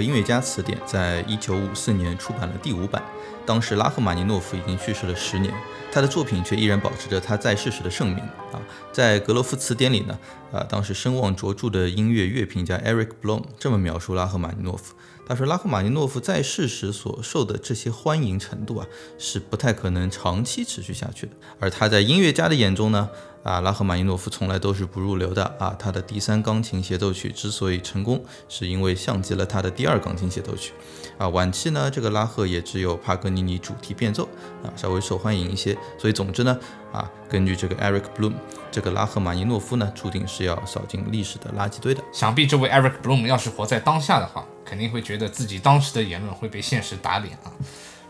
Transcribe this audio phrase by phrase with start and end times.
[0.00, 3.02] 音乐家词典在一九五四年出版了第五版。
[3.46, 5.52] 当时拉赫玛尼诺夫已经去世了十年，
[5.90, 8.18] 他的作品却依然保持着他在世时的盛名
[8.52, 8.60] 啊。
[8.92, 10.16] 在格罗夫词典里呢，
[10.52, 14.94] 啊，当时声望卓著的音乐乐评家 Eric Blom 这么描述拉赫玛尼诺夫：
[15.26, 18.86] 他说，拉赫玛尼诺夫在世时所受的这些欢迎程度啊，
[19.18, 21.32] 是不太可能长期持续下去的。
[21.58, 23.10] 而他在音乐家的眼中呢？
[23.42, 25.74] 啊，拉赫玛尼诺夫从来都是不入流的啊。
[25.78, 30.72] 他的第三钢琴协奏曲之所以成功，是因为像极了他的第二钢琴协奏曲。
[31.18, 34.26] 啊，晚期呢，这个拉赫也只有帕格尼尼主题变奏
[34.62, 35.76] 啊，稍微受欢迎一些。
[35.98, 36.58] 所以总之呢，
[36.92, 38.34] 啊，根据这个 Eric Bloom，
[38.70, 42.02] 这个拉赫玛尼诺夫呢，注定是要扫进历史的垃圾堆的。
[42.12, 47.50] 想必这位 Eric Bloom 要是活在当下的话，肯定会觉得自己当时的言论会被现实打脸啊。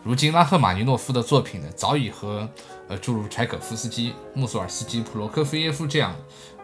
[0.04, 2.48] 如今拉赫玛尼诺夫的作品呢，早已和
[2.88, 6.14] 呃诸如柴可夫斯基、穆索尔斯基、普罗科菲耶夫这样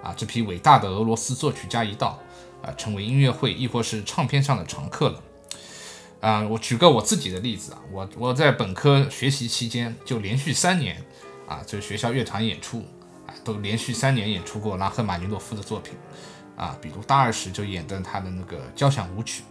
[0.03, 2.19] 啊这批伟大的俄罗斯作曲家一道
[2.63, 5.23] 啊，成为音乐会亦或是唱片上的常客了。
[6.21, 11.03] 啊，我举个我自己的例子啊，我我在本科学习期间就连续三年
[11.47, 12.85] 啊，就学校乐团演出，
[13.47, 15.95] 都连续三年演出过拉赫玛尼诺夫的作品
[16.57, 19.45] 啊，比如大二时就演的他的那个交响舞曲。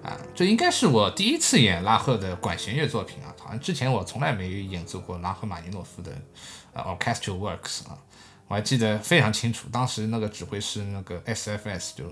[0.00, 6.12] 啊，这应该是我第一次演拉赫的管弦乐作品啊，好像之前我从来没演奏过拉赫玛尼诺夫的
[6.72, 7.98] 呃 orchestral works 啊，
[8.46, 12.04] 我还记得非常清楚，当时那个指挥是那个 SFS 就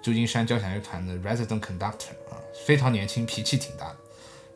[0.00, 3.96] 旧金山交响乐团的 resident conductor 啊，非常年轻，脾气挺大的，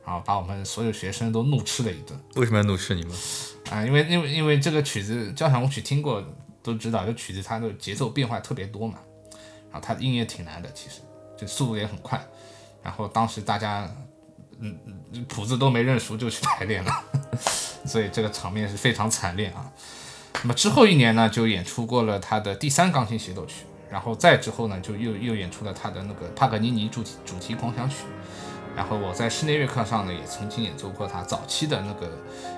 [0.06, 2.18] 然后把我们所有学生都怒斥了一顿。
[2.36, 3.12] 为什么要怒斥你们？
[3.70, 6.22] 啊，因为因为因为这个曲子交响舞曲听过
[6.62, 8.98] 都知道，这曲子它的节奏变化特别多嘛，
[9.70, 11.00] 然后它的音也挺难的，其实
[11.38, 12.20] 就速度也很快。
[12.82, 13.88] 然后当时大家，
[14.58, 14.76] 嗯，
[15.28, 17.04] 谱子都没认熟就去排练了，
[17.86, 19.70] 所以这个场面是非常惨烈啊。
[20.42, 27.96] 那么之后一年呢，就演出过了他的第三钢琴协奏曲，然后再之后呢，就又又演出了他的那个帕格尼尼主题主题狂想曲。
[28.80, 32.08] 然后我在室内乐课上呢，也曾经演奏过他早期的那个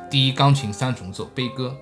[0.08, 1.76] 第一钢琴三重奏悲歌。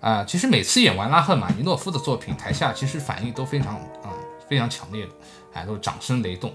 [0.00, 4.12] 啊，其实每次演完拉赫玛尼诺夫的作品，台下其实反应都非常啊
[4.46, 5.12] 非常强烈的，
[5.54, 6.52] 哎，都掌声雷动。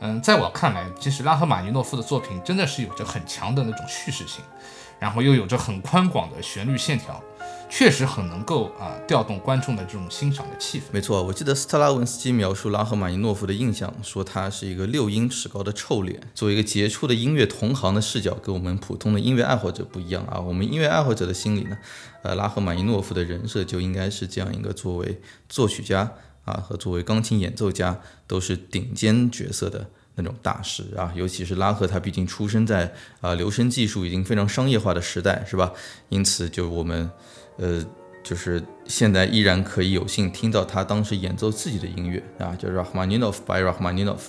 [0.00, 4.42] 嗯，在我看来，其实拉赫玛尼诺夫的作品真的是有着很强的那种叙事性，
[5.02, 7.20] 然后又有着很宽广的旋律线条，
[7.68, 10.84] 确实很能够啊调动观众的这种欣赏的气氛。
[10.92, 16.20] 没错，我记得斯特拉文斯基描述拉赫玛尼诺夫的印象，说他是一个六英尺高的臭脸。
[16.36, 20.38] 作为一个杰出的音乐同行的视角，跟我们普通的音乐爱好者不一样啊。
[20.38, 21.76] 我们音乐爱好者的心里呢，
[22.22, 26.12] 呃，拉赫玛尼诺夫的人设就应该是这样一个作为作曲家。
[26.44, 35.72] 啊，和作为钢琴演奏家都是顶尖角色的那种大师啊，尤其是拉赫，他毕竟出生在啊留声技术已经非常商业化的时代，是吧？
[36.10, 37.10] 因此，就我们，
[37.56, 37.84] 呃，
[38.22, 44.26] 就是现在依然可以有幸听到他当时演奏自己的音乐啊，就是 Rachmaninoff by Rachmaninoff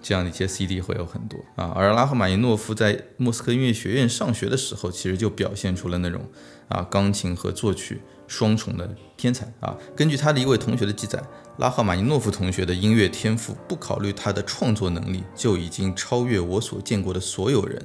[0.00, 1.72] 这样的一些 CD 会有很多啊。
[1.74, 6.28] 而拉赫玛尼诺夫在莫斯科音乐学院上学的时候，其实就表现出了那种
[6.68, 9.76] 啊钢琴和作曲双重的天才啊。
[9.96, 11.20] 根据他的一位同学的记载。
[11.58, 17.80] 拉赫玛尼诺夫同学的音乐天赋，不考虑他的创作能力，就已经超越我所见过的所有人，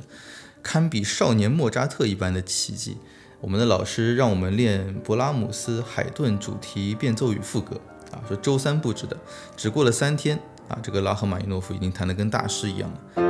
[0.63, 2.97] 堪比少年莫扎特一般的奇迹。
[3.39, 7.79] 我们的老师让我们练勃拉姆斯海顿主题变奏与副歌，
[8.11, 9.15] 啊，说周三布置的，
[9.55, 13.28] 只过了三天，啊，这个拉赫玛尼诺夫已经弹得跟大师一样了。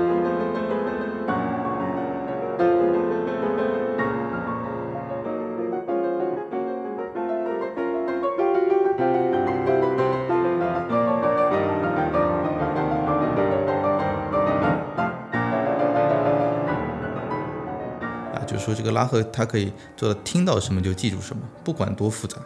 [19.00, 22.38] 拉赫他可以做到听到什么就记住什么，不管多复杂，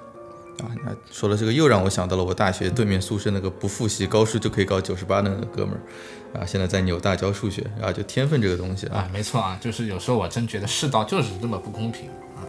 [0.60, 12.46] 啊，那说了这个又让我想到了我大学对面宿舍那个不复习高数就可以搞九十八的那个哥们儿，啊，现在在纽大教数学，啊，就天分这个东西啊，没错啊，就是有时候我真觉得世道就是这么不公平啊，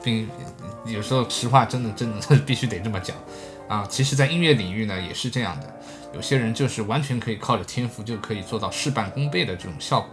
[0.00, 0.28] 并
[0.86, 3.16] 有时候实话真的真的必须得这么讲，
[3.66, 5.74] 啊，其实，在音乐领域呢也是这样的，
[6.14, 10.08] 有些人就是完全可以靠着天赋就可以做到事半功倍的这种效果。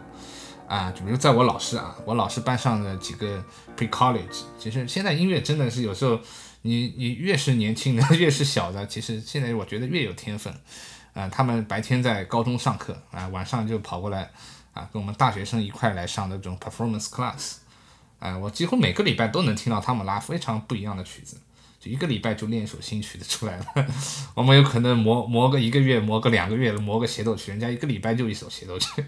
[0.68, 3.44] 啊，比如在我老师啊，我老师班上的几个
[3.78, 6.20] pre college，其实现在音乐真的是有时候，
[6.64, 10.54] 你你越是年轻的， 越是小的，其实现在我觉得越有天分。
[11.14, 14.30] 啊，他们白天在高中上课啊，晚上就跑过来
[14.74, 17.56] 啊，跟我们大学生一块来上的这种 performance class。
[18.20, 21.38] 啊，我几乎每个礼拜都能听到他们拉非常不一样的曲子，
[21.80, 23.66] 就一个礼拜就练一首新曲子出来了。
[24.36, 29.04] 我们有可能磨磨个一个月，磨个两个月，磨个协奏曲，人家一个礼拜就一首协奏曲。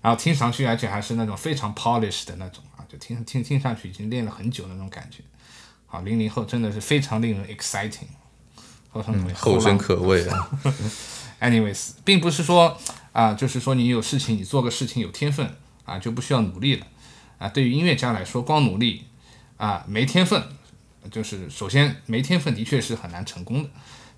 [0.00, 5.22] 然后听上去，而且还是那种非常 polished 的那种啊，就听听听上去已经练了很久那种感觉。
[5.86, 8.06] 好，零零后真的是非常令人 exciting，
[8.90, 10.50] 后生后生可畏啊。
[11.40, 12.76] Anyways，并不是说
[13.12, 16.86] 啊，就是说你有事情，你做个事情有天分啊，就不需要努力了
[17.38, 17.48] 啊。
[17.48, 19.06] 对于音乐家来说，光努力
[19.56, 20.42] 啊没天分，
[21.10, 23.70] 就是首先没天分的确是很难成功的，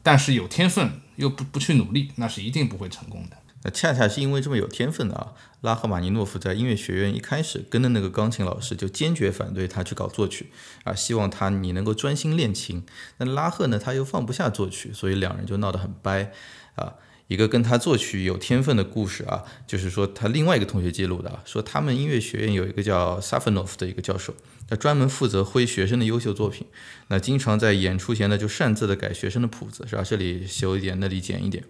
[0.02, 3.36] 但是有天分又不不去努力，那是一定不会成功的。
[3.62, 10.50] 那恰恰是因为这么有天分的啊，拉赫玛尼诺夫在音乐学院一开始跟的那个钢琴老师就坚决反对他去搞作曲
[10.84, 12.82] 啊，希望他你能够专心练琴。
[13.18, 16.32] 那拉赫呢，他又放不下作曲，所以两人就闹得很掰
[16.76, 16.94] 啊。
[17.28, 24.34] 一个跟他作曲有天分的故事啊，就是说他另外一个同学记录的啊，说他们音乐学院有一个叫萨芬诺夫的一个教授，
[24.68, 26.66] 他专门负责挥学生的优秀作品，
[27.06, 30.02] 那经常在演出前呢就擅自的改学生的谱子，是吧？
[30.02, 31.62] 这里修一点，那里减一点。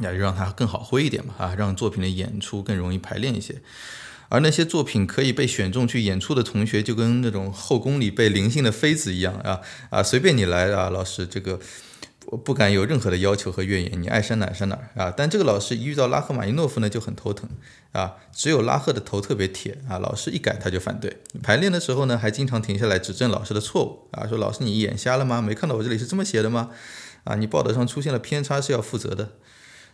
[0.00, 3.60] 那就让它更好挥一点嘛，啊，让作品的演出更容易排练一些。
[4.28, 9.60] 而那些作品可以被选中去演出的同学，就跟那种后宫里被临幸的妃子一样啊
[9.90, 11.58] 啊，随便你来啊，老师，这个
[12.26, 15.12] 我不敢有任何的要求和怨言，你爱删哪删哪啊。
[15.16, 17.50] 但这个老师一遇到拉赫玛尼诺夫呢，就很头疼
[17.90, 18.18] 啊。
[18.32, 21.16] 只有拉赫的头特别铁啊，老师一改他就反对。
[21.42, 25.42] 排练的时候呢，还经常停下来指正老师的错误啊，说老师你眼瞎了吗？
[25.42, 26.70] 没看到我这里是这么写的吗？
[27.24, 29.32] 啊，你报道上出现了偏差是要负责的。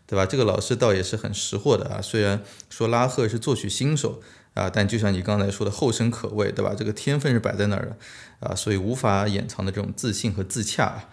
[0.06, 0.24] 对吧？
[0.24, 2.00] 这个老师倒也是很识货的啊。
[2.00, 4.22] 虽然说拉赫是作曲新手
[4.54, 6.74] 啊，但就像你刚才说的后生可畏，对吧？
[6.76, 11.08] 这个天分是摆在那儿的啊，所以无法掩藏的这种自信和自洽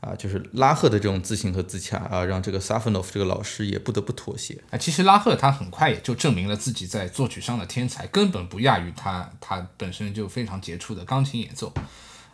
[0.00, 4.78] 啊，就是拉赫的这种自信和自洽啊，让这个萨芬诺夫这个老师也不得不妥协啊。
[4.78, 11.74] 其实拉赫他很快也就证明了自己在作曲上的天才根本不亚于他他本身就非常杰出的钢琴演奏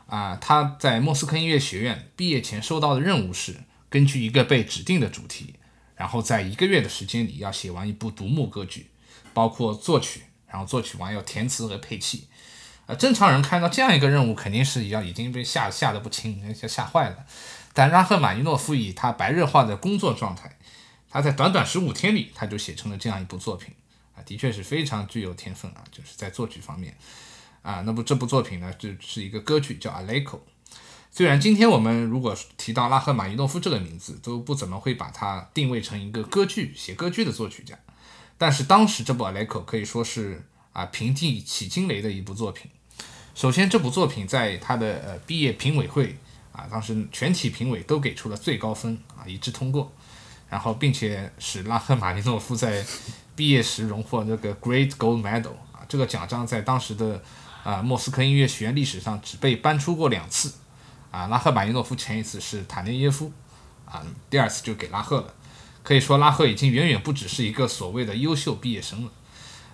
[0.06, 0.37] 啊。
[0.37, 3.55] 他在莫斯科音乐学院毕业前收到的任务是
[3.89, 5.55] 根据一个被指定的主题。
[5.96, 8.91] 然后在一个月的时间里要写完一部独幕歌剧，
[9.32, 12.29] 包括作曲，然后作曲完要填词和配器。
[12.87, 17.25] 呃，正常人看到这样一个任务，肯定是要已经被吓吓得不轻，吓吓坏了。
[17.73, 20.58] 但拉赫玛尼诺夫以他白热化的工作状态，
[21.08, 23.75] 他在短短十五天里他就写成了这样一部作品，
[24.14, 26.94] 啊，的确是非常具有天分啊，就是在作曲方面，
[27.62, 30.41] 啊，那么这部作品呢，就是一个歌剧叫《a l e c o
[31.17, 37.79] 虽然今天我们如果提到拉赫玛尼诺夫这个名字，都不怎么会把他定位成一个歌剧写歌剧的作曲家，
[38.37, 42.69] 但是当时这部《a l e c o 可以说是啊平地起惊雷的一部作品。
[43.33, 46.19] 首先，这部作品在他的呃毕业评委会
[46.51, 49.93] 啊，当时全体评委都给出了最高分啊，一致通过，
[50.49, 52.85] 然后并且使拉赫玛尼诺夫在
[53.37, 57.23] 毕业时荣获这个 Great Gold Medal 啊，这个奖章在当时的
[57.63, 60.53] 啊莫斯科音乐学院历史上只被颁出过两次。
[61.15, 63.31] 啊，拉赫马尼诺夫前一次是塔涅耶夫，
[63.85, 65.33] 啊，第二次就给拉赫了。
[65.85, 69.13] 可以说，拉赫已经远远不只是一个所谓的优秀毕业生了。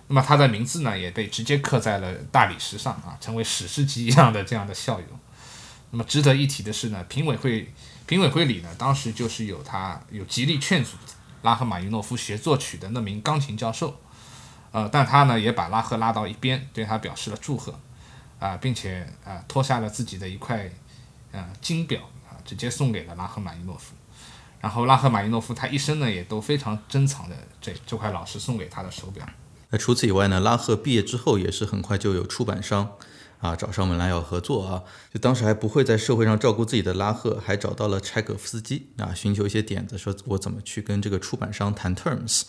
[0.07, 5.05] 那么他的名字呢，也被直接刻在了大理石上啊，成为史诗级一样的这样的校友。
[5.89, 7.73] 那么值得一提的是呢，评委会
[8.05, 10.91] 评委会里呢，当时就是有他有极力劝阻
[11.41, 13.99] 拉赫马尼诺夫学作曲的那名钢琴教授，
[14.71, 17.79] 呃，但他呢也把拉赫拉到一边，对他表示了祝贺，
[18.37, 20.71] 啊，并且啊脱下了自己的一块。
[21.31, 23.93] 啊，金表啊，直接送给了拉赫玛尼诺夫。
[24.59, 29.27] 然后拉赫玛尼诺夫他一生呢也都非常珍藏的这这块老师送给他的手表。
[29.69, 32.91] 那除此以外呢，拉赫毕业之后也是很快就有出版商
[33.39, 34.83] 啊找上门来要合作啊。
[35.11, 42.43] 就当时还不会在社会上照顾自己的拉赫，还找到了柴可夫斯基啊，寻求一些点子，说我怎么去跟这个出版商谈 terms。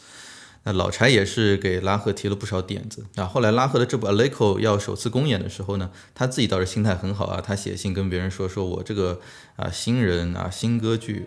[0.65, 3.25] 那老柴也是给拉赫提了不少点子啊。
[3.25, 7.41] 后来拉赫的这部《a l e c o 要首次公演的时候呢，他自己倒是心态很好啊。
[7.41, 9.21] 他写信跟别人说：“说我这个
[9.57, 11.27] 啊新人啊新歌剧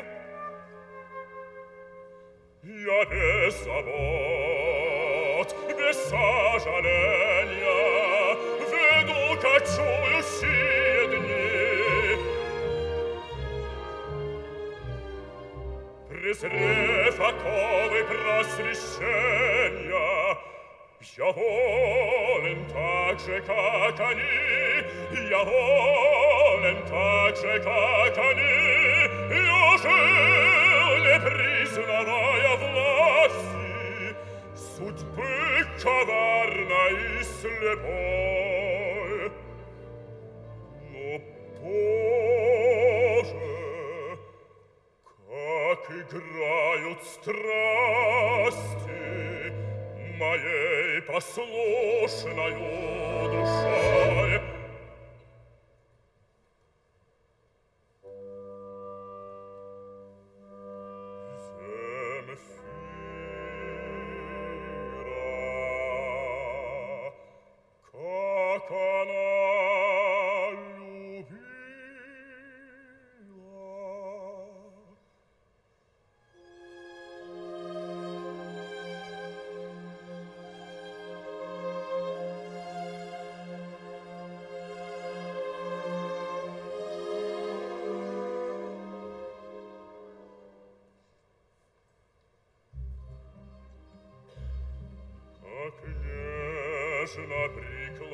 [2.62, 7.07] Я без забот, без сожаления
[16.38, 20.38] презрев оковы просвещения,
[21.16, 24.22] я волен так же, как они,
[25.28, 34.16] я волен так же, как они, я жил, не признавая власти,
[34.76, 38.07] судьбы коварной и слепой.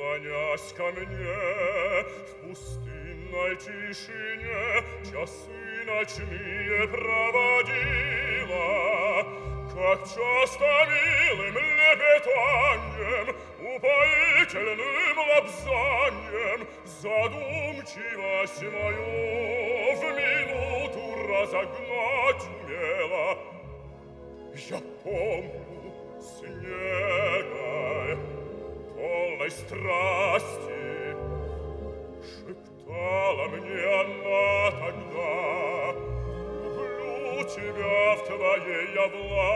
[0.05, 8.61] преклонясь ко мне В пустынной тишине Часы ночные проводила
[9.73, 13.27] Как часто милым лепетанием
[13.75, 16.59] Упоительным лапзанием
[17.01, 19.11] Задумчивость мою
[19.95, 23.37] В минуту разогнать умела
[24.69, 25.54] я помню
[29.65, 31.15] страсти,
[32.21, 35.93] Шептала мне она тогда,
[36.75, 39.54] Люблю тебя в твоей я власти,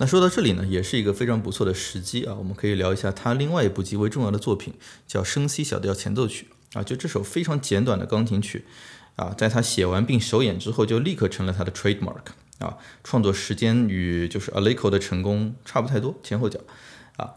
[0.00, 4.72] 那说到这里呢，也是一个非常不错的时机啊，我们可以聊一下他另外一部极为重要的作品，
[5.06, 8.64] 叫《升 C 小调前奏曲》啊，就这首非常简短的钢琴曲
[9.16, 16.58] 啊，在他写完并首演之后，就立刻成了他的 trademark 啊，创作时间与就是 Aleko 的成功差不太多，前后脚
[17.18, 17.34] 啊。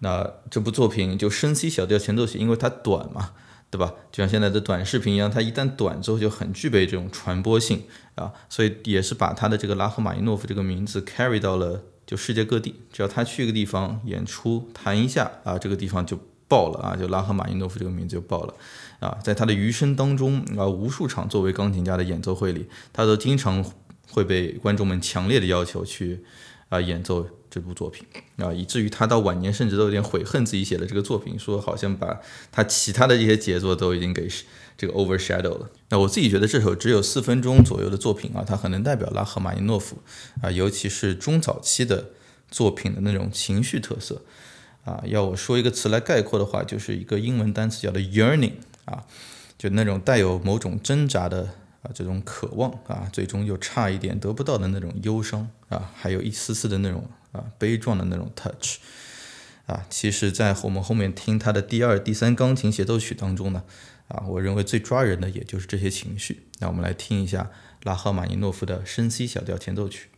[0.00, 3.32] 那这部作品就升 C 小调前奏曲，因为它短嘛，
[3.68, 3.92] 对吧？
[4.12, 7.82] 就像现在的短视频一样，它一旦短之后就很具备这种传播性
[8.14, 16.18] 啊，所以也是把他的这个拉赫玛尼诺夫这个名字 carry 到了就世界各地，只要他去一个地方演出弹一下啊，这个地方就
[16.48, 18.54] 爆了啊，就拉赫玛尼诺夫这个名字就爆了
[19.00, 23.64] 啊，在他的余生当中啊，无数场作为钢琴家的演奏会里，他都经常
[24.08, 26.24] 会被观众们强烈的要求去
[26.68, 27.28] 啊演奏。
[27.56, 32.20] 这部作品啊，以至于他到晚年甚至都有点悔恨自己写的这个作品，说好像把
[32.52, 34.28] 他其他的这些杰作都已经给
[34.76, 35.70] 这个 overshadow 了。
[35.88, 39.96] 那我自己觉得这首只有四分钟左右的作品啊，它很能代表拉赫玛尼诺夫
[40.42, 42.10] 啊，尤其是中早期的
[42.50, 44.20] 作品的那种情绪特色
[44.84, 45.02] 啊。
[45.06, 48.52] 要我说一个词来概括的话，就是一个英文单词叫做 yearning
[48.84, 49.04] 啊，
[49.56, 51.48] 就那种带有某种挣扎的。
[51.82, 58.78] 啊，这种渴望啊，最终又差一点得不到的那种忧伤啊，还有一丝丝的那种啊悲壮的那种 touch
[59.66, 63.64] 啊其实在我们后面听他的第二第三钢琴协奏曲当中呢
[64.08, 66.42] 啊我认为最抓人的也就是这些情绪。
[66.58, 67.50] 那我们来听一下
[67.82, 70.08] 拉赫玛尼诺夫的深 c 小调前奏曲。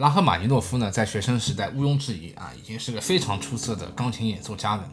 [0.00, 4.88] 拉赫玛尼诺夫呢，在学生时代毋庸置疑啊，已经是个非常出色的钢琴演奏家了。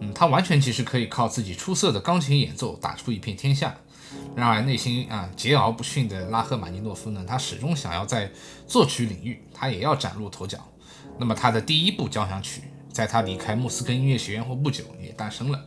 [0.00, 3.74] 嗯，他完全其实可以靠自己出色的钢琴演奏打出一片天下。
[4.36, 8.30] 然而，内心啊桀骜不驯的拉赫玛尼诺夫呢，他始终想要在
[8.66, 10.58] 作曲领域，他也要崭露头角。
[11.18, 15.58] 那么，他的第一部交响曲，在他离开莫斯科音乐学院后不久也诞生了。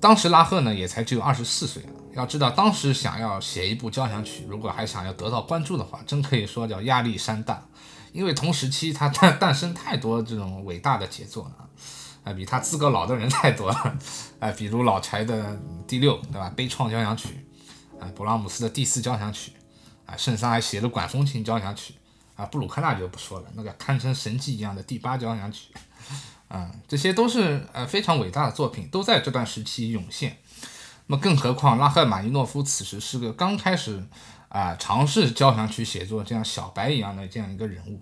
[0.00, 1.82] 当时拉赫呢也才只有二十四岁。
[2.14, 7.62] 要知道，当时想要写一部交响曲，如果还想要得到关注的话，真可以说叫压力山大。
[8.12, 11.68] 因为同时期他 诞诞生太多这种伟大的杰作了，
[12.24, 13.98] 啊，比他资格老的人太多了，
[14.38, 16.52] 啊，比如老柴的第六，对吧？
[16.56, 17.46] 悲怆交响曲，
[18.00, 19.52] 啊，勃拉姆斯的第四交响曲，
[20.06, 21.94] 啊，圣桑还写了管风琴交响曲，
[22.36, 25.72] 啊，布鲁克纳就不说了，那个堪称神迹一样的第八交响曲。
[26.48, 30.38] 啊，这些都是呃非常伟大的作品，都在这段时期涌现。
[31.06, 34.02] 那么，更何况拉赫玛尼诺夫此时是个刚开始
[34.48, 38.00] 啊尝试交响曲写作这样小白一样的这样一个人物。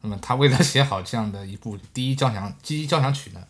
[0.00, 3.40] 那么，他为了写好这样的一部第一交响第一交响曲呢，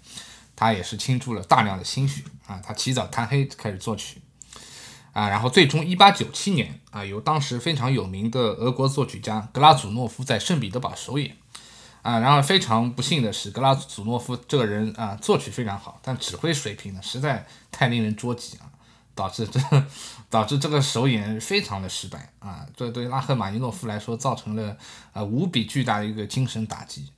[0.56, 2.60] 他也是倾注了大量的心血啊。
[2.64, 4.22] 他起早贪黑开始作曲
[5.12, 11.36] 啊，然后最终1897年啊，由当时非常有名的俄国作曲家格拉祖诺夫在圣彼得堡首演。
[12.00, 18.70] 啊，然而非常不幸的是，格拉祖诺夫这个人啊，作曲非常好，但指挥水平呢，实在太令人捉急啊，
[19.18, 19.60] 导致这
[20.30, 24.76] 导致这个首演非常的失败啊，这对拉赫玛尼诺夫来说造成了
[25.12, 27.08] 呃无比巨大的一个精神打击。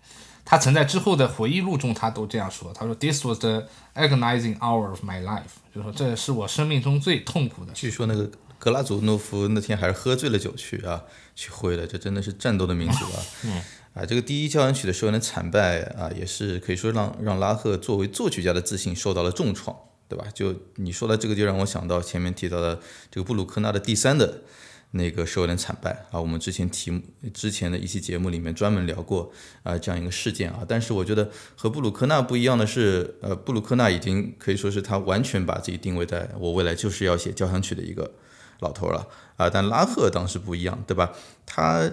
[0.46, 7.72] 他曾在之后的回忆录中，他都这样说，他说：“This was the agonizing hour of my life。”就说这是我生命中最痛苦的。
[7.74, 11.02] 据说那个格拉祖诺夫那天还是喝醉了酒去啊
[11.36, 13.22] 去挥的，这真的是战斗的民族啊。
[13.44, 13.62] 嗯。
[13.92, 19.76] 啊，这个第一交响曲的首演的惨败啊，也是可以说让让拉赫作为作曲家的自信受到了重创，
[20.11, 20.27] 对吧？
[20.35, 24.42] 就你说的这个，就让我想到前面提到的这个布鲁克纳的第三的
[24.90, 26.20] 那个首演的惨败啊。
[26.20, 27.01] 我们之前题目
[27.33, 30.64] 之前的一期节目里面专门聊过啊这样一个事件啊。
[30.68, 38.11] 但是我觉得和布鲁克纳不一样的是，呃，布鲁克纳已经可以说是他完全把自己定位在我未来就是要写交响曲的一个
[38.59, 39.49] 老头了啊。
[39.49, 41.12] 但拉赫当时不一样，对吧？
[41.46, 41.90] 他。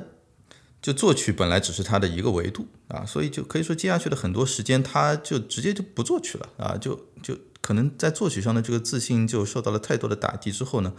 [0.80, 7.36] 就作曲本来只是他的一个维度啊，所以就可以说接下去的很多时间，他就直接就不作曲了啊，就就
[7.68, 10.94] 可能在作曲上的这个自信就受到了太多的打击之后呢，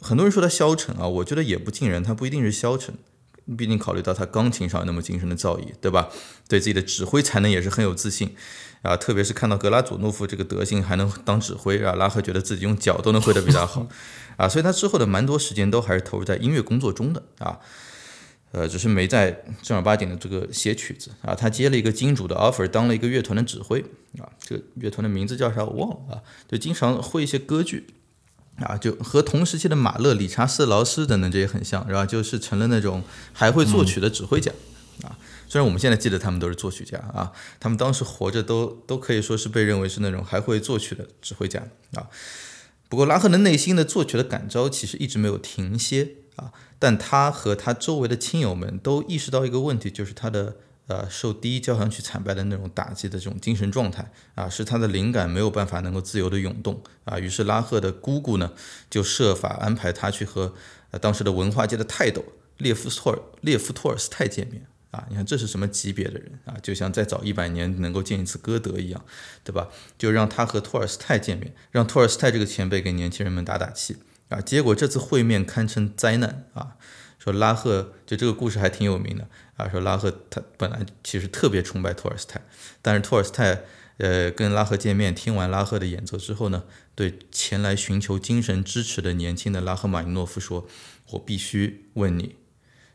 [0.00, 2.96] 很多人说他消沉啊，我觉得也不尽然，他不一定是消沉，
[3.56, 6.08] 毕竟考虑到他钢琴上那么精神的造诣，对吧？
[6.48, 8.34] 对自己的指挥才能也是很有自信
[8.82, 13.86] 啊，特别是看到格拉祖诺夫这个德行还能当指挥啊，拉赫觉得自己用脚都能挥得比他好
[14.36, 17.60] 啊，所以他之后的蛮多时间都还是投入在音乐工作中的啊。
[18.52, 23.80] 呃，只是没在正儿八经的这个写曲子啊，他接了一个金主的 offer，当了一个乐团的指挥
[24.18, 27.86] 啊，这个乐团的名字叫啥我忘了啊，就经常会一些歌剧
[28.56, 34.52] 啊，就和同时期的马勒、理查斯劳斯等等这些很像，然后就是成了那种还会作曲的指挥家
[35.02, 35.16] 啊。
[35.48, 41.62] 虽然我们现在记得他们都是作曲家啊，他们当时活着都都可以说是被认为是那种还会作曲的指挥家
[41.94, 42.08] 啊。
[42.90, 46.52] 不过拉赫的内心的作曲的感召其实一直没有停歇啊。
[46.78, 50.56] 但他和他周围的亲友们都意识到一个问题，就是他的
[50.88, 57.18] 呃受第一交响曲惨败的那种打击的这种精神状态啊，使他的灵感没有办法能够自由的涌动啊。
[57.18, 58.52] 于是拉赫的姑姑呢
[58.90, 60.54] 就设法安排他去和
[60.90, 62.24] 呃当时的文化界的泰斗
[62.58, 65.06] 列夫托尔列夫托尔斯泰见面啊。
[65.08, 66.56] 你看这是什么级别的人啊？
[66.60, 69.04] 就像再早一百年能够见一次歌德一样，
[69.44, 69.68] 对吧？
[69.96, 73.98] 就让他和托尔斯泰见面，让托尔斯泰这个前辈给年轻人们打打气。
[74.32, 76.76] 啊，结果这次会面堪称灾难啊！
[77.18, 82.40] 说拉赫就这个故事还挺有名的啊，说拉赫他本来其实特别崇拜托尔斯泰，
[82.80, 83.62] 但是托尔斯泰
[83.98, 86.64] 呃跟拉赫见面，听完拉赫的演奏之后呢，
[86.94, 90.66] 对前来寻求精神支持的年轻的拉赫马尼诺夫说
[91.12, 92.34] ：“我必须问你，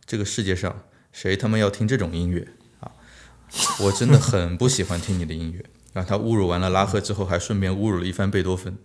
[0.06, 2.50] 这个世界上谁他妈要听这种音乐
[2.82, 2.92] 啊？
[3.86, 8.78] 我真的很不喜欢听你的音乐。”啊，他侮辱完了拉赫之后，还顺便侮辱了一番贝多芬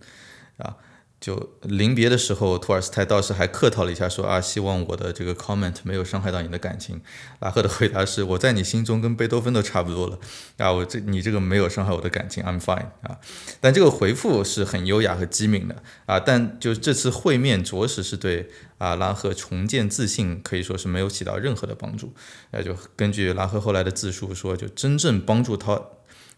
[0.57, 0.77] 啊。
[1.23, 6.99] 就临别的时候，托尔斯泰倒是还客套了一下，说啊，希望我的这个 comment 没有伤害到你的感情。
[7.39, 10.19] 拉赫的回答是，我在你心中跟贝多芬都差不多了
[10.57, 13.17] 啊，我这你这个没有伤害我的感情，I'm fine 啊。
[13.61, 22.13] 但这个回复是很优雅和机敏的啊，但就这次会面，着实是对啊拉赫重建自信可以说是没有起到任何的帮助。
[22.51, 25.81] 那就根据拉赫后来的自述说，就真正帮助他，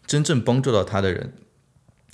[0.06, 1.32] 真正帮助到他的人。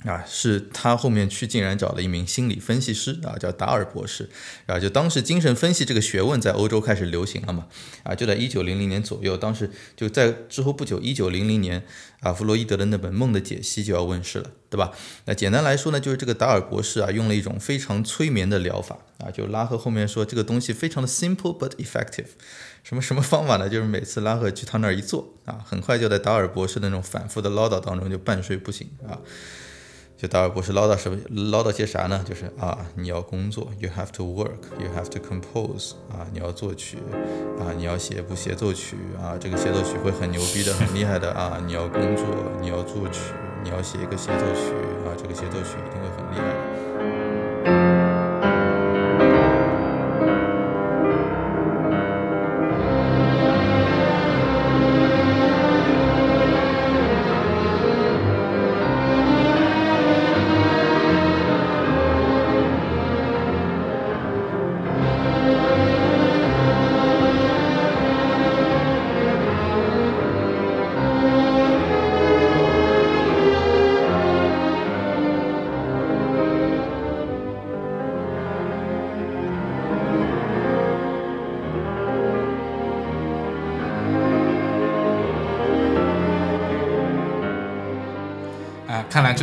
[0.05, 4.29] 啊，是他后面去竟然找了一名心理分析师啊，叫达尔博士，
[4.65, 7.67] 啊，就当时精神分析这个学问在欧洲开始流行了嘛，
[8.03, 11.83] 啊，就在一九零零年左右，当时就在之后不久，一九零零年
[12.19, 14.91] 啊，弗洛伊德的那本《梦的解析》就要问世了，对吧？
[15.25, 22.27] 那简单来说呢，就是这个达尔博士啊，用了一种非常催眠的疗法啊，就拉赫后面说这个东西非常的 simple but effective，
[22.83, 23.69] 什么什么方法呢？
[23.69, 29.17] 就是每次拉赫去他那儿一坐啊，很快就在达尔博士那种反复的唠叨当中就半睡不醒啊。
[30.23, 31.17] 这达尔博士唠叨什么
[31.51, 32.23] 唠叨些啥呢？
[32.25, 36.97] 就是啊，你要工作，you have to work，you have to compose，啊，你要作曲，
[37.59, 42.25] 啊，你要写部协奏曲，啊，这个协奏曲会很牛逼的，很厉害的啊，你要工作，
[42.61, 43.33] 你要作曲，
[43.65, 44.71] 你要写一个协奏曲，
[45.03, 47.52] 啊，这个协奏曲一定会很厉害的。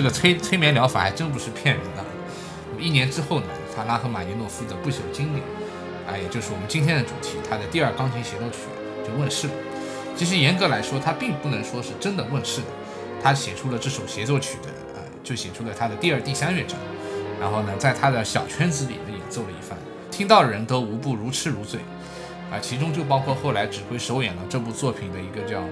[0.01, 2.03] 这个催催眠疗法还真不是骗人的。
[2.71, 5.45] 那么一年之后呢，他拉赫玛尼诺夫的不朽经典，
[6.09, 8.61] 啊，也就是我们今天的主题，他的第二钢琴协奏曲
[9.07, 9.53] 就问世了。
[10.17, 12.69] 其实严格来说，他并不能说是真的问世的，
[13.23, 16.79] 他写出了这首协奏曲的，啊，就写出了他的第二、第三乐章，
[17.39, 19.79] 然后呢，在他的小圈子里呢演奏了一番，
[20.11, 21.79] 听到的人都无不如痴如醉，
[22.51, 25.63] 啊，其中就包括后来指挥首演了这部作品的一个叫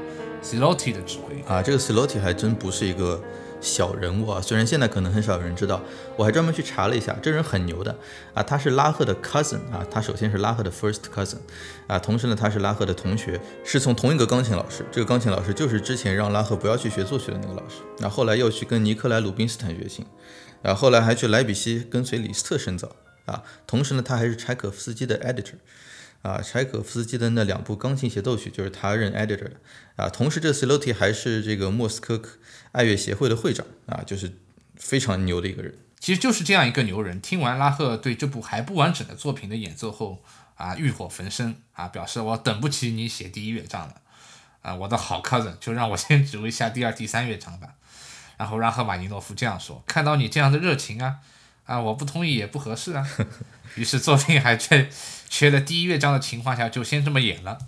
[0.43, 3.19] Silotti 的指挥，啊，这个 Silotti 还真不是一个
[3.61, 5.83] 小人物啊，虽然现在可能很少有人知道，
[6.17, 7.97] 我还专门去查了一下，这人很牛的
[8.35, 11.39] 啊，他是拉赫的 cousin 啊，他首先是拉赫的 first cousin
[11.87, 20.07] 啊，同时呢，他是拉赫的同学，是从同一个钢琴老师，这个钢琴老师就是之前让拉赫不要去学作曲的那个老师，那后来又去跟尼克莱鲁宾斯坦学琴，
[20.63, 22.95] 啊，后来还去莱比锡跟随李斯特深造
[23.25, 25.55] 啊，同时呢，他还是柴可夫斯基的 editor。
[26.23, 29.53] 啊，柴可夫斯基的那两部钢琴协奏曲就是他任 editor 的
[29.97, 30.09] 啊。
[30.09, 32.21] 同时，这 Silotti 还是这个莫斯科
[32.73, 34.39] 爱乐协会的会长啊，就是
[34.77, 35.77] 非常牛的一个人。
[36.01, 37.21] 其实就是这样一个牛人。
[37.21, 40.23] 听完拉赫对这部还不完整的作品的演奏后，
[40.55, 43.95] 啊，欲火焚身啊，表示我等不起你写第一乐章了，
[44.63, 47.75] 啊，我的好 cousin，就让我先指挥下第二、第三乐章吧。
[48.37, 51.17] 然后让赫玛尼诺夫这样说：“看到你这样的热情啊，
[51.65, 53.05] 啊，我不同意也不合适啊。
[53.75, 54.89] ”于是作品还在
[55.29, 57.59] 缺了第一乐章的情况下，就先这么演了。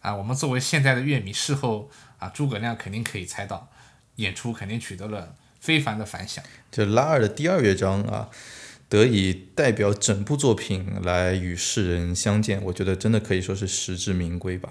[0.00, 3.70] 啊，我们作为现在的乐迷，事后啊，诸葛亮肯定可以猜到，
[4.16, 6.44] 演出肯定取得了非凡的反响。
[6.70, 8.28] 就拉二的第二乐章啊，
[8.90, 14.70] 得以代表整部作品来与世人相见，我觉得真的可以说是实至名归吧。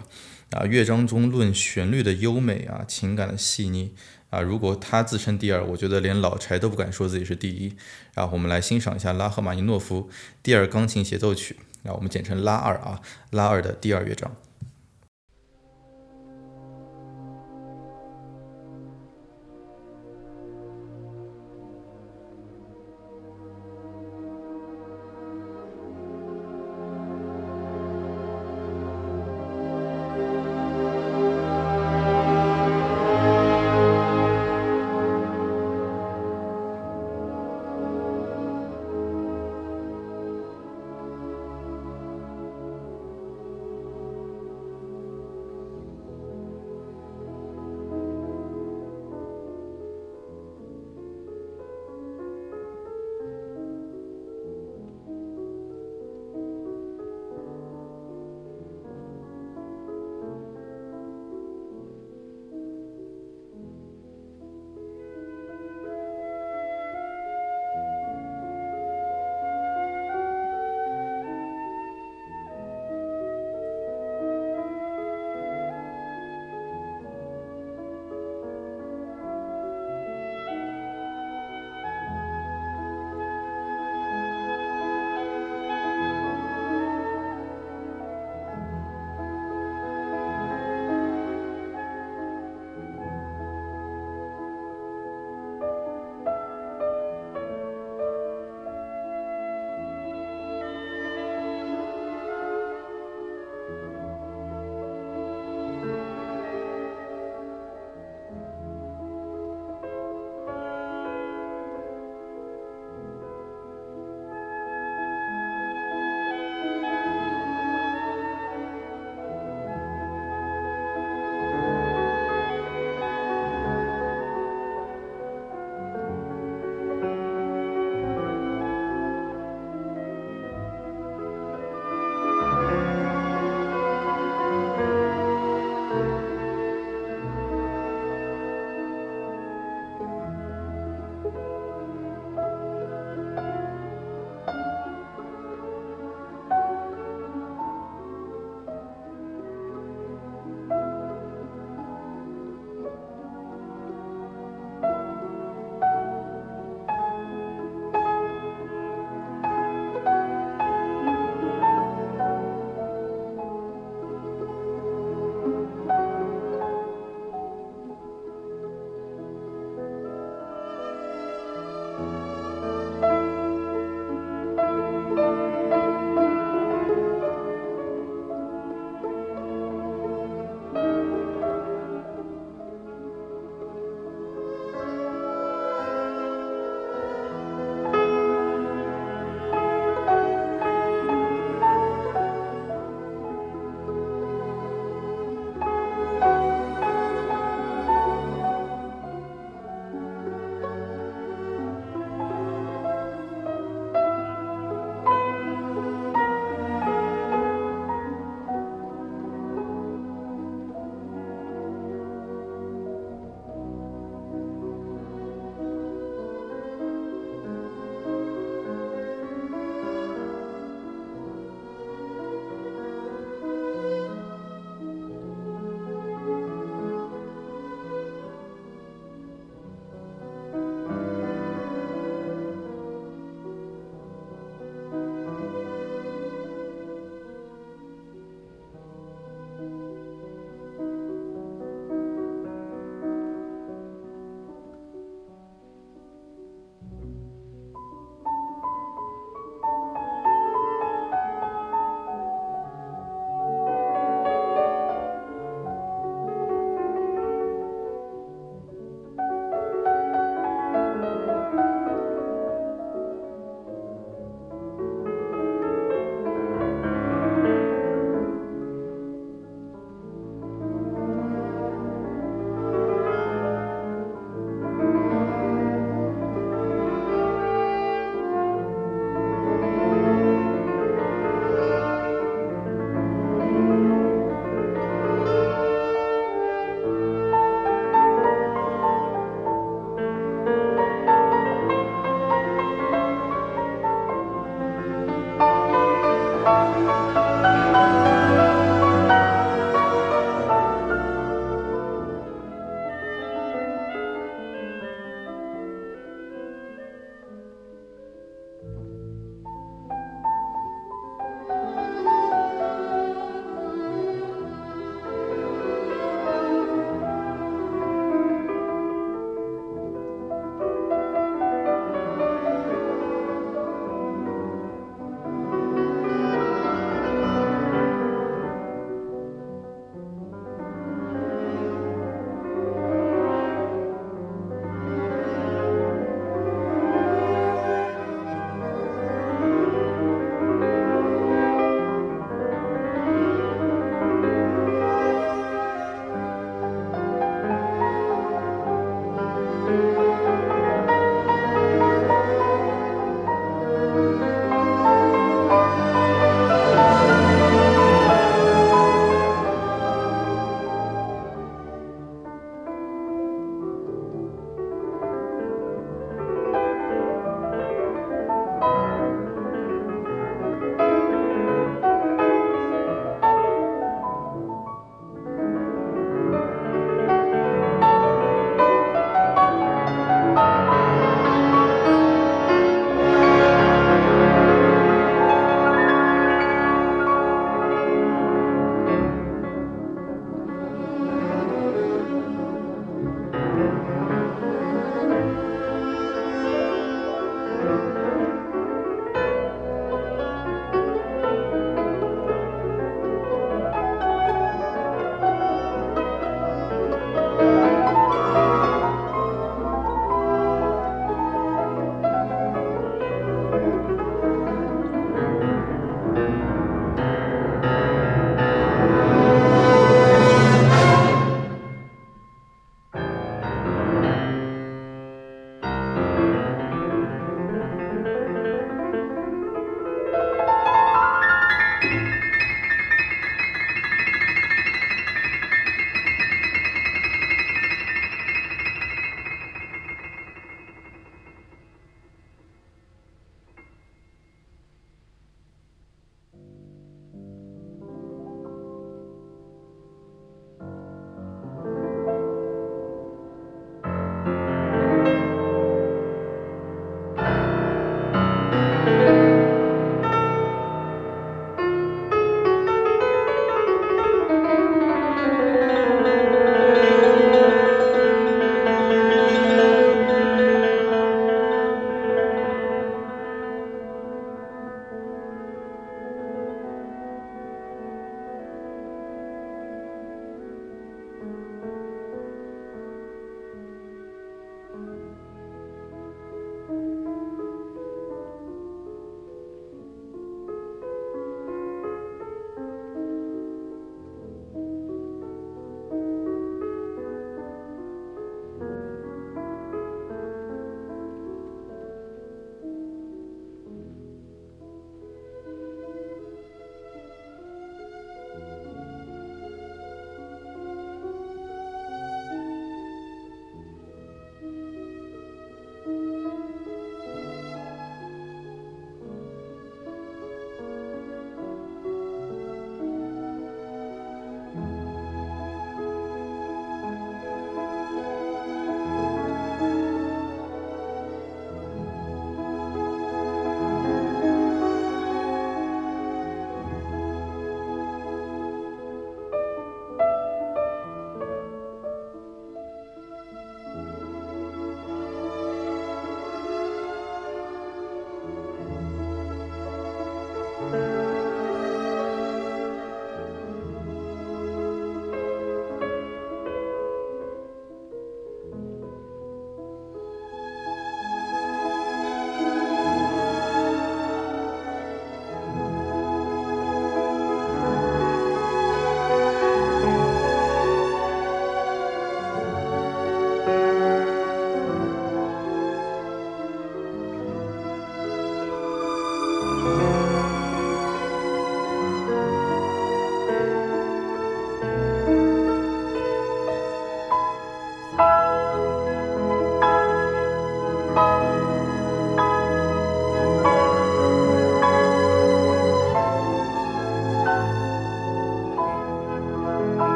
[0.52, 3.96] 啊，乐章中论旋律的优美啊，情感的细腻
[4.30, 7.76] 啊，如果他自称第二，我觉得连老柴都不敢说自己是第一。
[8.14, 10.12] 啊，我们来欣赏一下拉赫玛尼诺夫
[10.44, 13.00] 第二钢琴协奏曲，那，我们简称拉二啊，
[13.32, 14.30] 拉二的第二乐章。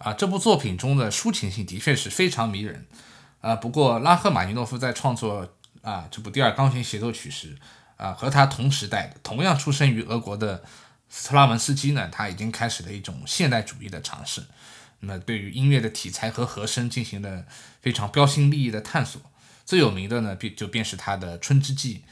[0.00, 2.86] 啊，这部作品中的抒情性的确是非常迷人。
[3.42, 7.56] 啊，不过拉赫玛尼诺夫在创作啊这部第二钢琴协奏曲时，
[7.96, 10.64] 啊和他同时代的同样出生于俄国的
[11.10, 14.42] 斯特拉文斯基呢，他已经开始了一种现代主义的尝试。
[15.00, 17.44] 那对于音乐的题材和和声进行了
[17.82, 19.20] 非常标新立异的探索。
[19.66, 22.04] 最有名的呢，便就便是他的《春之祭》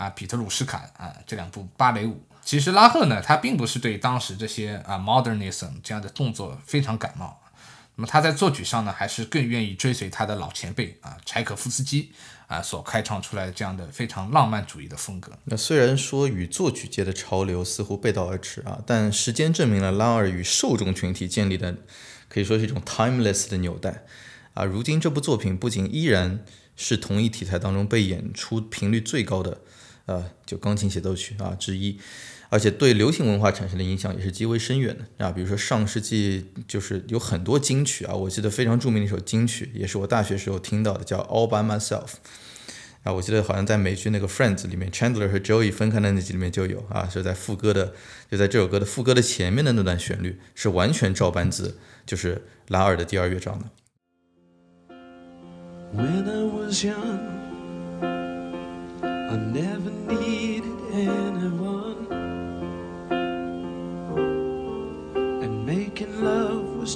[0.00, 2.22] 啊，《彼得鲁什卡》啊这两部芭蕾舞。
[2.44, 7.40] 其实拉赫呢，他并不是对当时这些啊 modernism 这样的动作非常感冒。
[7.96, 12.10] 那么他在作曲上呢，还是更愿意追随他的老前辈啊柴可夫斯基
[12.48, 15.32] 啊所开创出来的这样的非常浪漫主义的风格。
[15.44, 21.76] 那虽然说与作曲界的潮流似乎背道而驰啊，但时间证明了拉尔与受众群体建立的
[22.28, 24.04] 可以说是一种 timeless 的纽带
[24.54, 24.64] 啊。
[24.64, 29.60] 如今这部作品不仅依然是同一题材当中被演出频率最高的
[30.06, 31.98] 呃就钢琴协奏曲啊之一。
[32.50, 42.06] 而且对流行文化产生的影响也是极为深远的啊，比如说上世纪就是有很多金曲啊，我记得非常著名的一首金曲，也是我大学时候听到的，叫《All by Myself》
[43.02, 47.92] 啊，我记得好像在美剧那个《Friends》里面，Chandler 和 Joey 分开的那集里面就有啊，是在副歌的，
[48.30, 51.76] 就在这首歌的副歌的前面的那段旋律是完全照搬自
[52.06, 53.64] 就是拉尔的第二乐章的。
[55.96, 57.18] When I was young,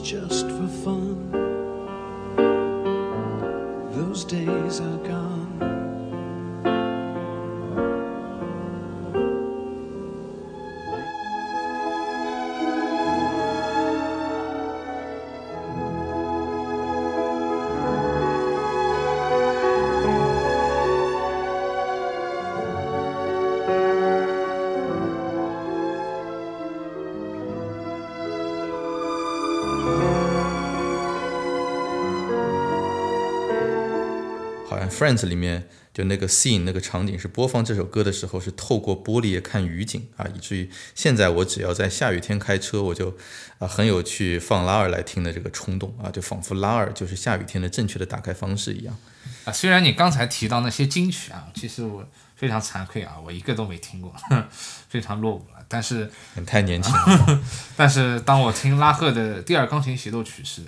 [0.01, 1.31] just for fun.
[3.93, 5.18] Those days are gone.
[34.99, 43.17] Friends 里面就那个 scene 那个场景是播放这首歌的时候是透过玻璃看雨景啊，以至于现在我只要在下雨天开车，我就
[43.59, 48.97] 啊很有去放拉尔来听的这个冲动啊，就仿佛拉尔就是下雨天的正确的打开方式一样
[49.45, 49.53] 啊。
[49.53, 54.13] 虽然你刚才提到那些金曲啊，其实我非常惭愧啊，我一个都没听过，
[54.89, 55.65] 非常落伍了。
[55.69, 56.11] 但是
[56.45, 57.41] 太年轻了。
[57.77, 60.63] 但是当我听拉赫的第二钢琴协奏曲时，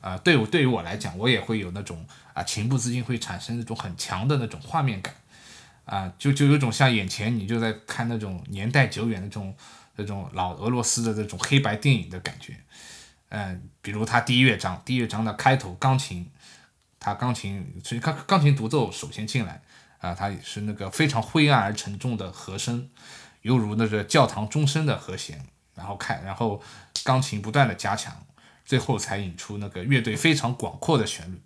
[0.00, 2.04] 啊，对我对于我来讲，我也会有那种。
[2.36, 5.14] 啊，情不自禁会产生那种很强的那种画面感，
[5.86, 9.56] 啊，就就有种像眼前你就在看那种年代久远的这种
[9.94, 12.54] 那种老俄罗斯的这种黑白电影的感觉，
[13.30, 16.30] 嗯，比如他第一乐章，第一乐章的开头钢琴，
[17.00, 19.62] 他钢琴所以钢钢琴独奏首先进来，
[20.00, 22.90] 啊，它也是那个非常灰暗而沉重的和声，
[23.40, 25.42] 犹如那个教堂钟声的和弦，
[25.74, 26.62] 然后开，然后
[27.02, 28.26] 钢琴不断的加强，
[28.66, 31.40] 最后才引出那个乐队非常广阔的旋律。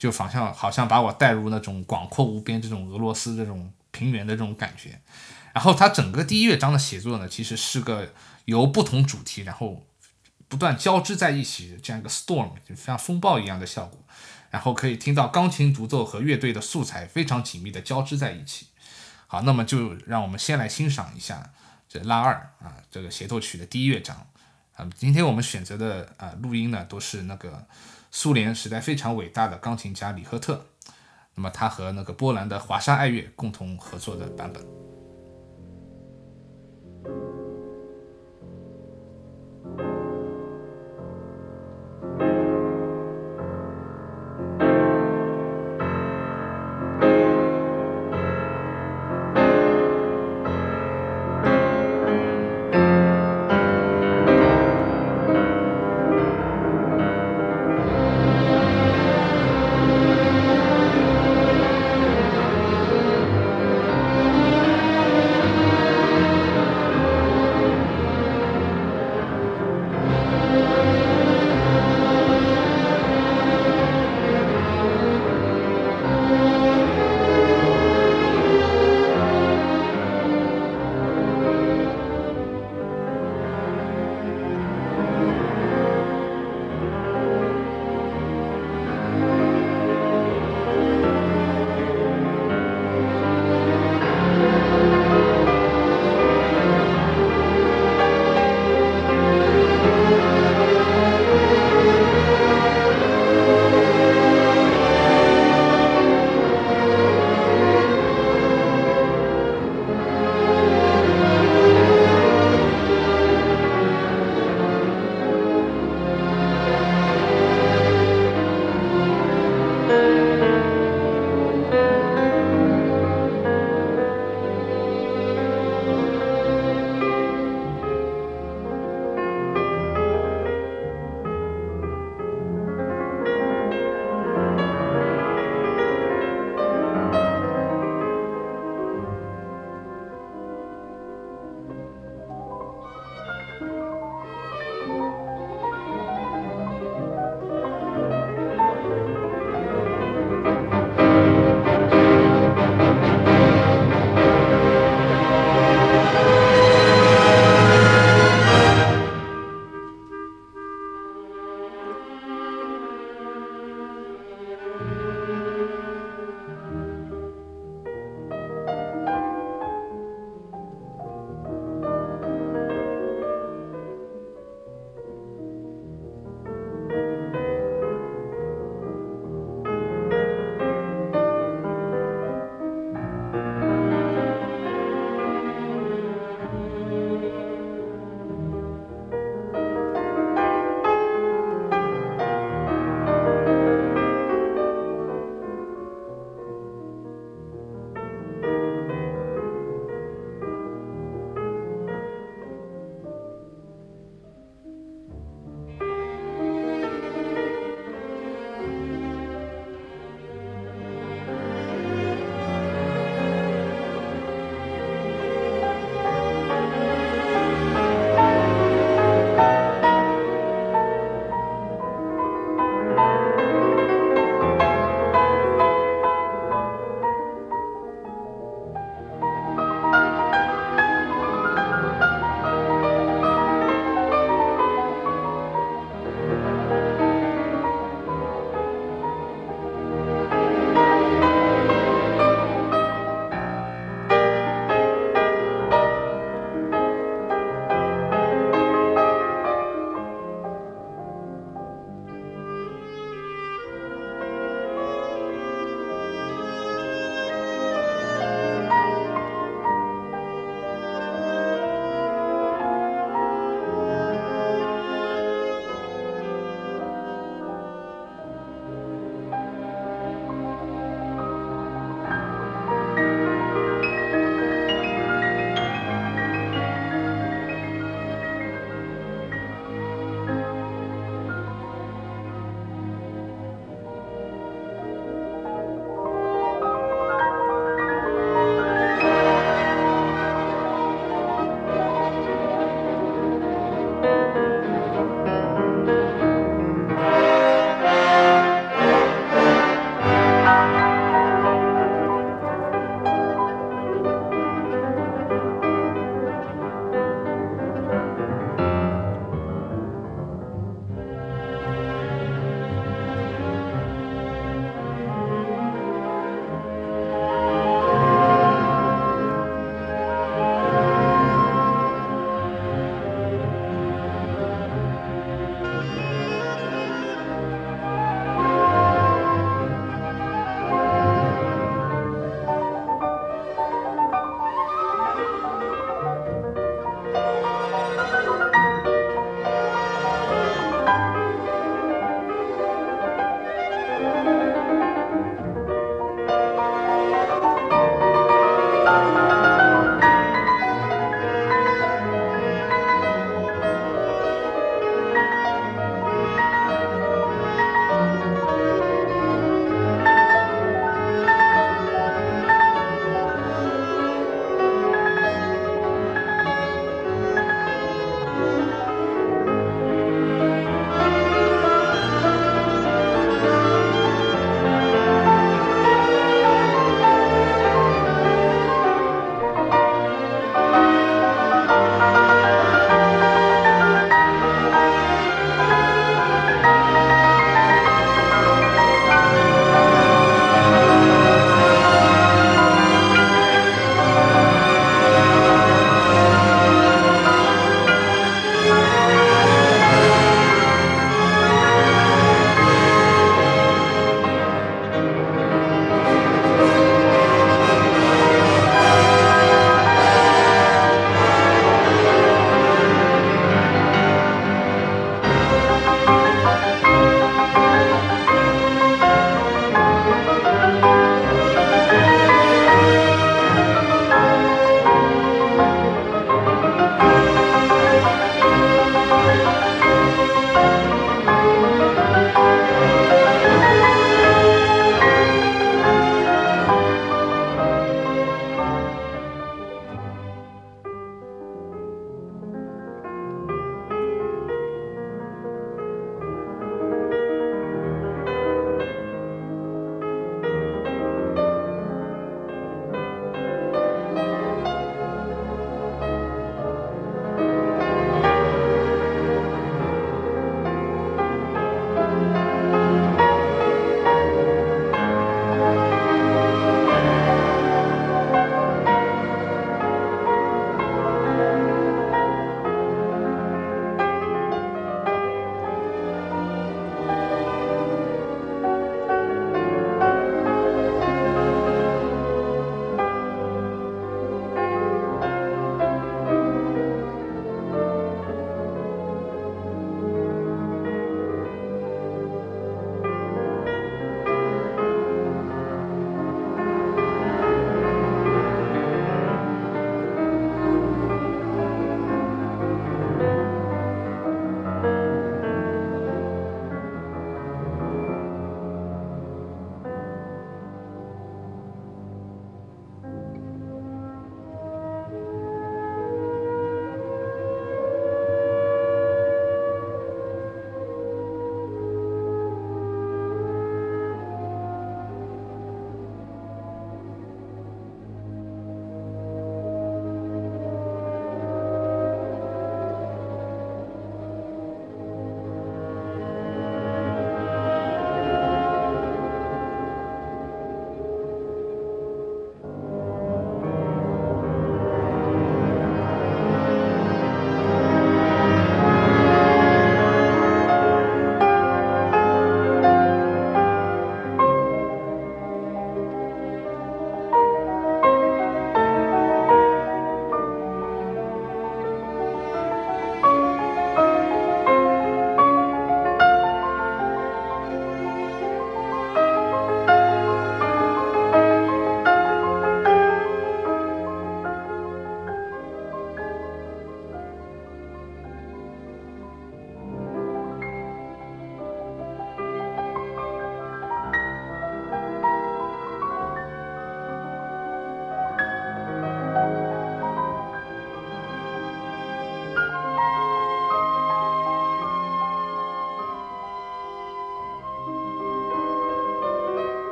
[0.00, 4.98] 就仿像好像把我带入那种广阔无边这种俄罗斯这种平原的这种感觉，
[5.52, 8.14] 然后它整个第一乐章的写作呢，其实是个
[8.46, 9.86] 由不同主题然后
[10.48, 14.02] 不断交织在一起这样一个 storm，就像风暴一样的效果，
[14.48, 18.68] 然后可以听到钢琴独奏和乐队的素材非常紧密的交织在一起。
[19.26, 21.52] 好，那么就让我们先来欣赏一下
[21.86, 24.26] 这拉二啊这个协奏曲的第一乐章
[24.76, 27.66] 啊，今天我们选择的啊录音呢都是那个。
[28.10, 30.66] 苏联时代非常伟大的钢琴家李赫特，
[31.34, 34.62] 那么他和那个波兰的华沙爱乐共同合作的版本。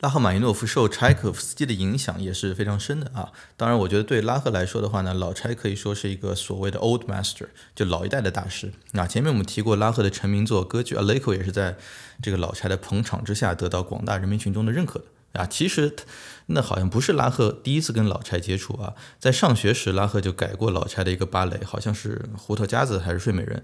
[0.00, 3.32] 拉赫玛尼诺夫受柴可夫斯基的影响也是非常深的啊。
[3.56, 8.72] 当然，我觉得对拉赫来说的话呢，老柴可以说是一个所谓的 old master，就老一代的大师。
[8.92, 11.76] 那前面我们提过拉赫的成名作歌剧《Aleko》也是在
[12.22, 15.06] 这个老柴的捧场之下得到广大人民群众的认可的。
[15.32, 15.94] 啊，其实
[16.46, 23.62] 那好像不是拉赫第一次跟老柴接触啊，在上学时拉赫就改过老柴的一个芭蕾，好像是《胡桃夹子》还是《睡美人》，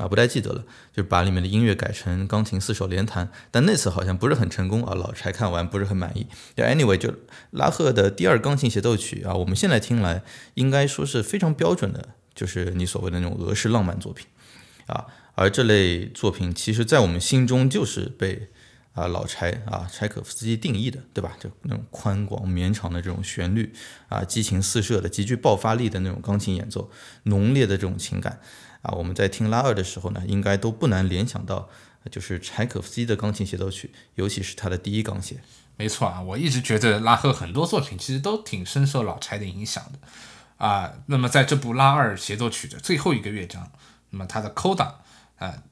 [0.00, 6.26] 啊，不太记得了，就是把里面的音乐改成钢琴四手联弹，但那次好像不是很成功啊，老柴看完不是很满意。
[6.56, 7.14] 就 Anyway，就
[7.50, 10.22] 拉赫的第二钢琴协奏曲啊，我们现在听来
[10.54, 14.26] 应该说是非常标准的，就是你所谓的那种俄式浪漫作品
[14.86, 18.48] 啊，而这类作品其实在我们心中就是被。
[18.92, 21.36] 啊，老柴啊，柴可夫斯基定义的，对吧？
[21.38, 23.72] 就那种宽广绵长的这种旋律
[24.08, 26.90] 啊，激情四射的、极具爆发力的那种钢琴演奏，
[27.22, 28.40] 浓烈的这种情感
[28.82, 31.68] 啊，我们在听拉二的时候呢，应该都不难联想到，
[32.10, 35.42] 就是柴可夫斯基的钢琴协奏曲，尤其是他的第一钢弦。
[35.76, 40.92] 没错啊，我一直觉得拉赫很多作品其实都挺深受老柴的影响的啊。
[41.06, 43.70] 那么在这部拉二协奏曲的最后一个乐章，
[44.10, 44.94] 那么他的 Coda
[45.38, 45.62] 啊。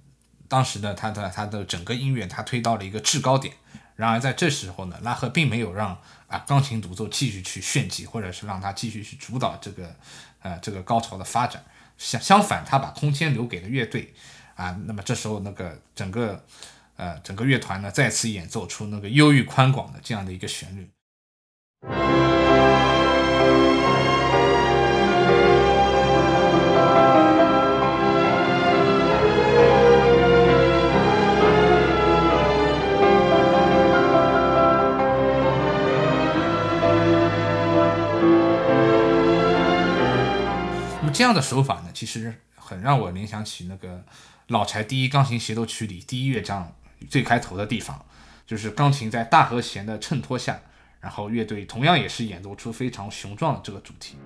[0.48, 3.54] 当时呢，他的他的整个音乐他推到了一个制高点。
[3.96, 9.94] 然而在这时候呢，拉赫并没有让啊钢琴独奏继续去炫技，或者是让他继续去主导这个
[10.40, 11.62] 呃这个高潮的发展。
[11.99, 14.14] 相相反，他把空间留给了乐队
[14.55, 14.74] 啊。
[14.86, 16.42] 那么这时候那个整个
[16.96, 20.88] 呃整个乐团呢再次演奏出那个忧郁宽广的这样的一个旋律。
[41.18, 44.04] 这样的手法呢，其实很让我联想起那个
[44.46, 46.72] 老柴第一钢琴协奏曲里第一乐章
[47.10, 48.06] 最开头的地方，
[48.46, 50.60] 就是钢琴在大和弦的衬托下，
[51.00, 54.16] 然后乐队同样也是演奏出非常雄壮的这个主题。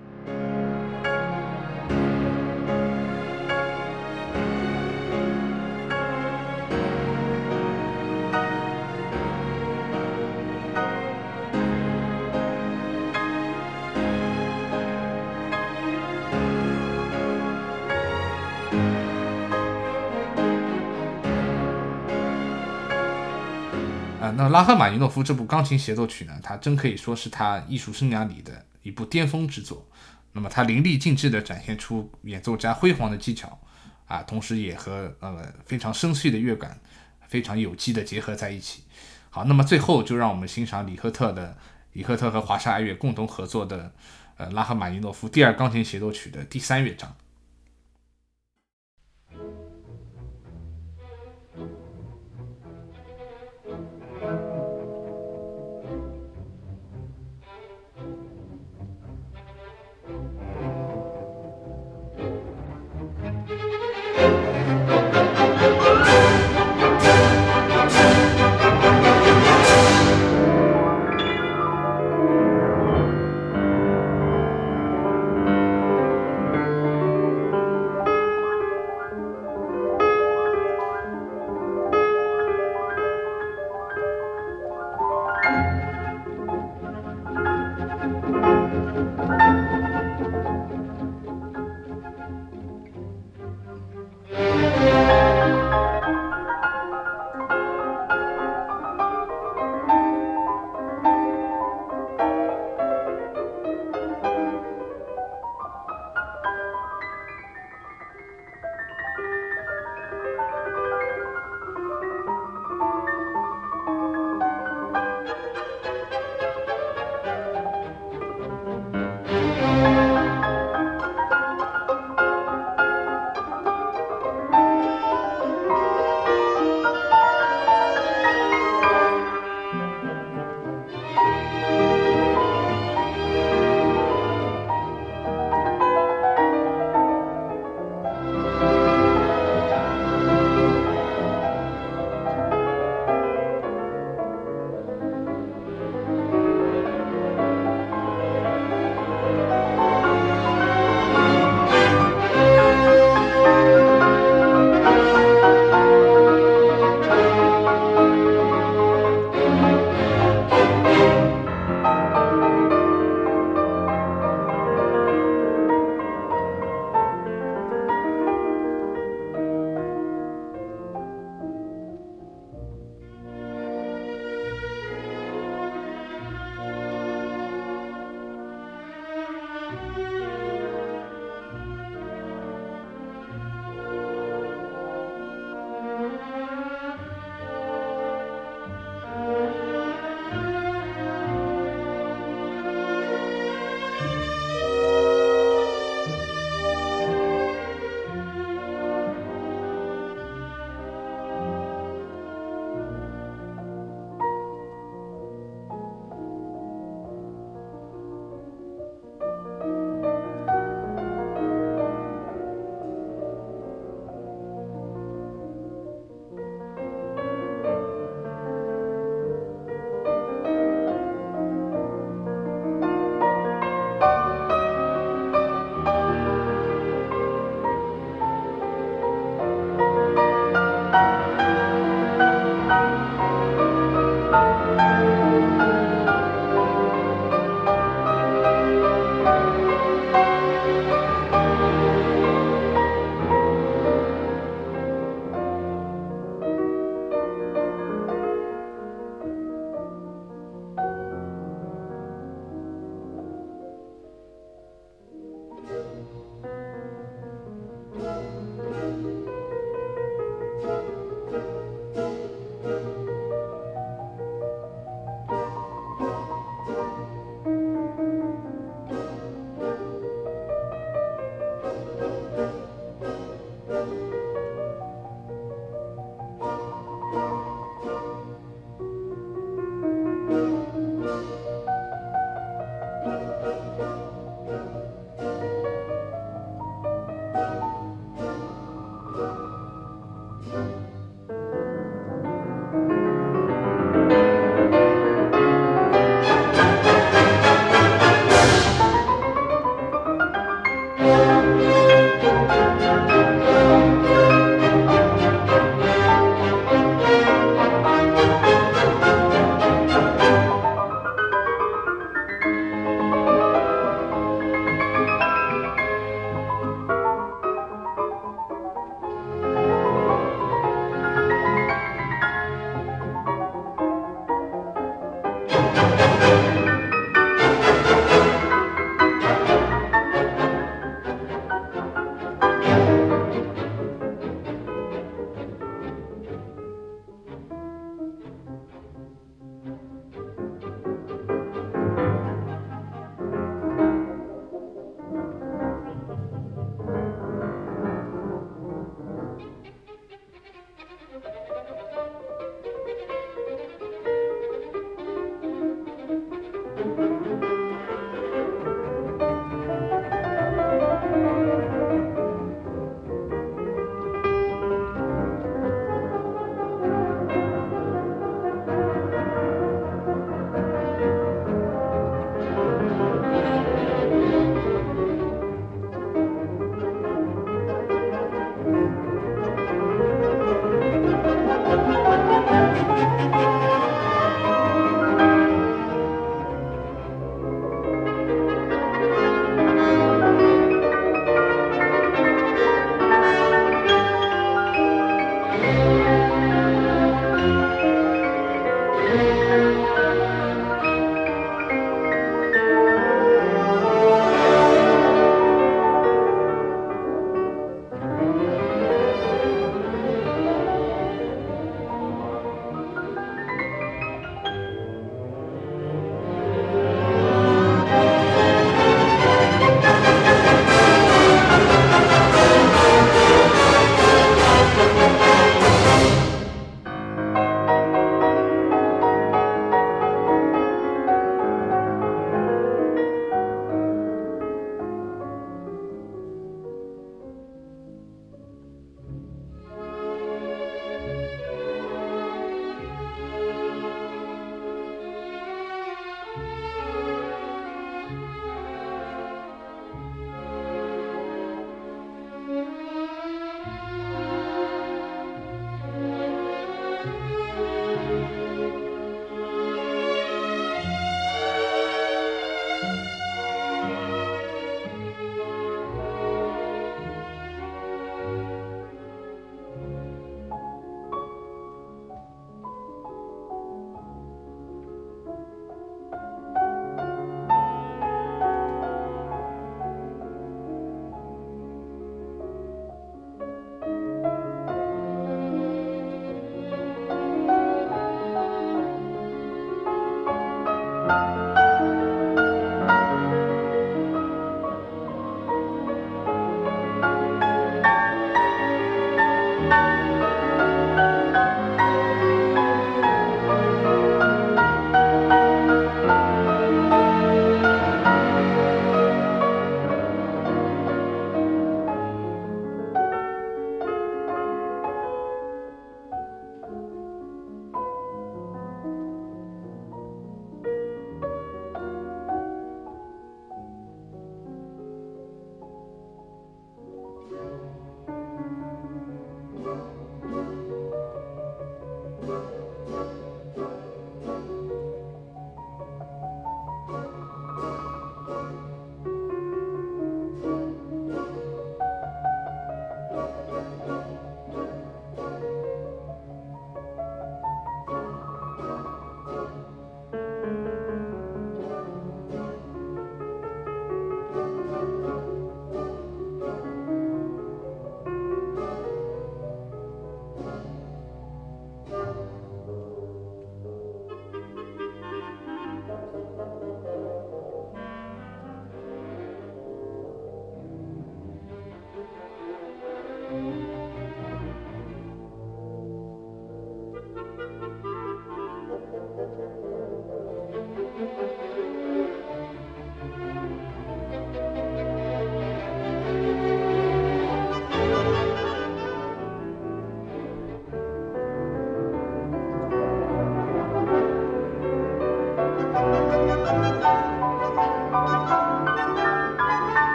[24.43, 29.87] 那拉赫玛尼诺夫这部钢琴协奏曲呢，它真可以说是他艺术生涯里的一部巅峰之作。
[30.33, 33.57] 那么他淋漓尽致地展现出演奏家辉煌的技巧，
[34.05, 36.77] 啊，同时也和呃非常深邃的乐感
[37.29, 38.83] 非常有机地结合在一起。
[39.29, 41.55] 好，那么最后就让我们欣赏李赫特的
[41.93, 43.93] 李赫特和华沙爱乐共同合作的
[44.35, 47.15] 呃拉赫玛尼诺夫第二钢琴协奏曲的第三乐章。